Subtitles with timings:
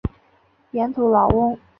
[0.71, 1.55] 盐土老翁。